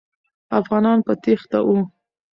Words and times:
افغانان 0.59 0.99
په 1.07 1.13
تېښته 1.23 1.59
وو. 1.67 1.79